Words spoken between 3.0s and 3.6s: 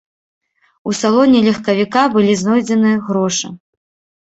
грошы.